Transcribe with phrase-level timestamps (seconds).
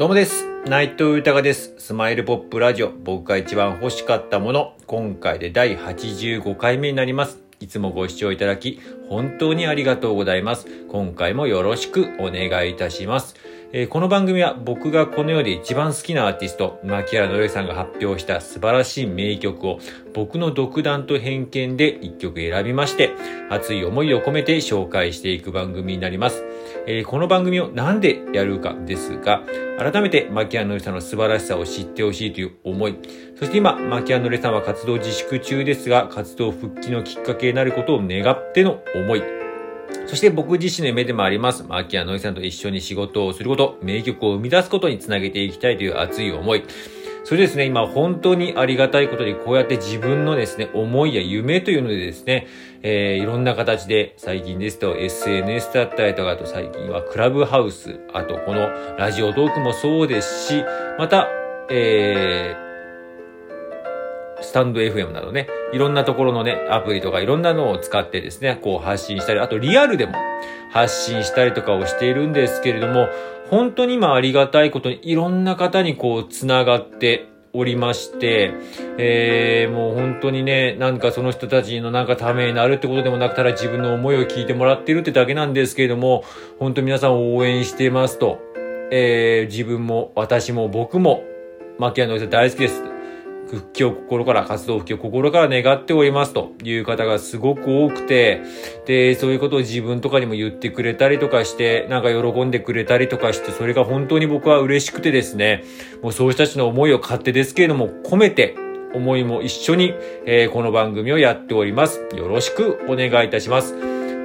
[0.00, 0.46] どうもです。
[0.64, 1.74] 内藤豊です。
[1.76, 2.90] スマイルポップラジオ。
[2.90, 4.74] 僕が一番欲しかったもの。
[4.86, 7.38] 今回で第85回目になります。
[7.60, 8.80] いつもご視聴いただき、
[9.10, 10.66] 本当にありがとうございます。
[10.88, 13.36] 今回もよろしくお願いいたします。
[13.72, 19.78] えーこの番組は僕がこの世で一番好きなアーティスト、牧原のりさんが発表した素晴らしい名曲を
[20.12, 23.14] 僕の独断と偏見で一曲選びまして、
[23.48, 26.44] 熱い思いを込めて紹介していく番組になります。
[26.88, 29.42] えーこの番組をなんでやるかですが、
[29.78, 32.96] 改めて牧原のりさんの素晴らしさを知ってほしいという思い、
[33.36, 39.22] そして今、牧原のりさんは活動自粛中ですが、活動復帰のきっかけになることを願っての思い、
[40.10, 46.64] そして僕自身の夢でもあります、牧原のりさんと一緒に仕事をすること、名曲を生み出すことにつなげていきたいという熱い思い。
[47.22, 52.48] それですね、今本当にありがたいことにこうやって自分のですね、思いや夢というのでですね、
[52.82, 60.64] えーいろんな形で最近ですと SNS だったりとか、あと最近はクラブハウス、あとこのラジオトークもそうですし、
[60.98, 61.28] また、
[61.70, 62.69] えー
[64.40, 70.14] スタンド FM などね、いろんなところのね、アプリとかいろんなのを使ってですね、こう発信したり、あとリアルでも
[70.72, 73.08] 発信したりとかをしているんですけれども、
[73.50, 78.52] 本当に今ありがたいことにいろんな方にこう繋がっておりまして、
[78.96, 86.24] えー、もう本当にね、なんかその人たちのなんかためになるってことでもなくたら自分の思いを聞いてもらってるってだけなんですけれども、
[86.58, 88.38] 本当皆さん応援してますと、
[88.92, 91.24] えー、自分も私も僕も、
[91.78, 92.89] 牧原のりさん大好きです。
[93.50, 98.42] 復帰を心から、活動復帰を心から願っておりますという方がすごく多くて、
[98.86, 105.64] で、そういうことを自分とかにも言ってくれたりとかして、なんか喜んでくれたりとかして、それが本当に僕は嬉しくてですね、
[106.00, 108.54] もうそういう人たちの思いを勝手ですけれども、込めて、
[108.94, 109.94] 思いも一緒に、
[110.26, 112.00] えーこの番組をやっております。
[112.16, 113.74] よろしくお願いいたします。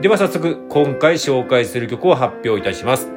[0.00, 3.08] では早速、今回紹介する曲を発表いたします。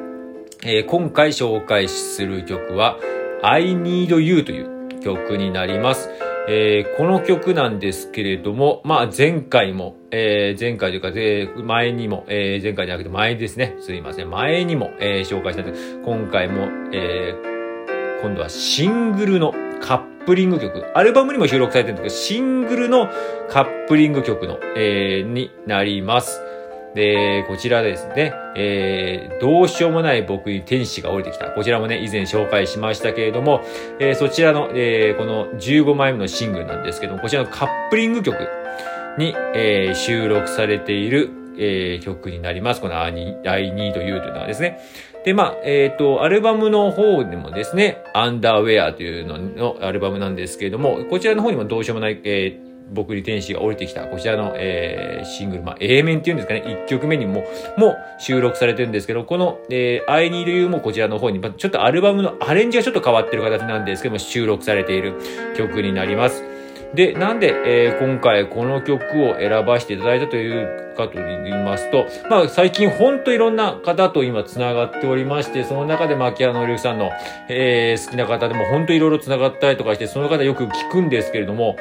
[0.63, 2.97] えー今回紹介する曲は
[3.44, 4.75] I Need You という
[5.05, 6.09] 曲になります。
[6.47, 13.75] えーこの曲なんですけれども、まあ前回も、えー前回というか、えー前にも、えー前回じゃなくて前ですね。
[13.79, 14.29] すいません。
[14.29, 20.83] 前にも、えー紹介したんです今回も、えー今度はシングルのカップリング曲。
[20.95, 23.09] アルバムにも収録されてるんですけど、シングルの
[23.49, 26.41] カップリング曲の、えーになります。
[26.95, 31.51] で、こちらですね、えー、どうしようもない僕に天使が降りてきた。
[31.51, 33.61] こちらもね、以前紹介しましたけれども、
[34.00, 38.38] えーそちらの、えーこの15枚目のシングルなんですけども、こちらのカップリング曲
[39.17, 42.79] に、えー収録されている、えー曲になります。
[42.79, 44.79] この I Need I Need You というのはですね。
[45.25, 57.44] で、まあ、えっ、と、アルバムの方でもですね、アンダーウェアというののアルバムなんですけれども、こちらの方にもどうしようもない、えー僕に天使が降りてきた、こちらの、えーシングル、まあ、A 面っていうんですかね、1曲目にも、
[57.78, 65.16] もう収録されてるんですけど、この、えー I Need You もこちらの方に、まあちょっとアルバムのアレンジがちょっと変わってる形なんですけども、収録されている
[65.57, 66.44] 曲になります。
[66.94, 77.09] で、なんで、えー今回この曲を選ばせていただいたというかと言いますと、まあ最近ほんといろんな方と今繋がっておりまして、その中で牧原のりさんの、
[77.50, 81.75] えー好きな方でもほんといろいろ繋がったりとかして、その方よく聞くんですけれども、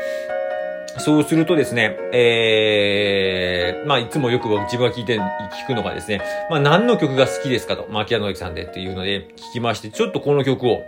[0.99, 10.82] そうするとですね、えー、まあ、いつもよく自分が聞いて、聞くのがですね、まあ、何の曲が好きですかと、牧原のりさんでっていうので聞きまして、ちょっとこの曲を、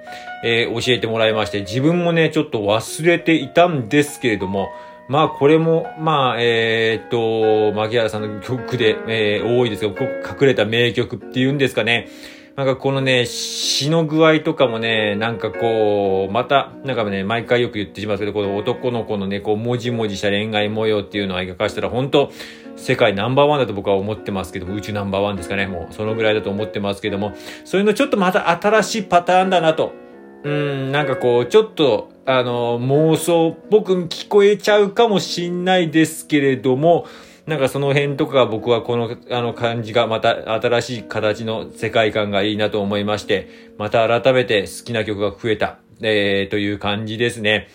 [0.44, 4.68] えー教えてもらいまして、自分もね、ちょっと忘れていたんですけれども、
[5.08, 9.90] まあ、これも、まあ、えーっと、牧原さんの曲で、えー多いですよ。
[9.90, 12.08] こ隠れた名曲っていうんですかね。
[12.56, 22.32] なんかこのね、詩の具合とかもね、なんかこう、また、なんかね、毎回よく言ってしますけど、この男の子のね、こう、もじもじした恋愛模様っていうのを描かしたら、本当
[22.76, 27.34] 世界ナンバーワンだと僕は思ってますけど、宇宙ナンバーワンですかね、もう、そのぐらいだと思ってますけども、
[27.66, 29.92] そういうのちょっとまた新しいパターンだなと。
[30.42, 37.06] うん、なんかこう、ちょっと、あの、妄想っぽく聞こえちゃうかもしんないですけれども、
[37.46, 43.48] なんかその辺とか僕はこの、あの感じがまた新しい形の世界観がいいなと思いまして、
[43.78, 47.68] また改めて好きな曲が増えた、えー、という感じですね。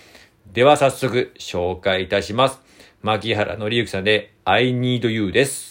[0.51, 2.59] では早速紹介いたします。
[3.01, 5.70] 牧原のりゆきさんで I need you です。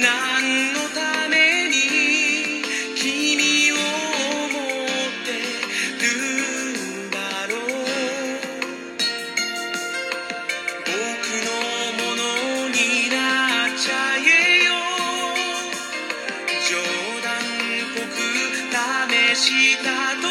[0.00, 1.74] 何のために
[2.96, 4.56] 君を思
[4.86, 5.28] って
[6.00, 6.08] る
[6.72, 7.16] んだ
[7.48, 7.68] ろう。
[10.86, 10.90] 僕
[11.46, 11.50] の
[11.98, 12.22] もの
[12.70, 12.78] に
[13.10, 13.16] な
[13.68, 14.28] っちゃえ
[14.64, 14.72] よ。
[16.68, 16.72] 冗
[17.22, 18.16] 談っぽく
[18.72, 19.44] 試し
[19.84, 19.88] た
[20.22, 20.24] と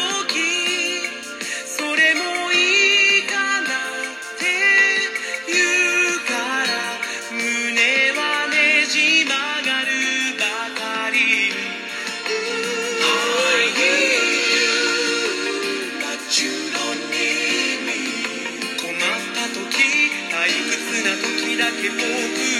[21.72, 22.59] que pouco.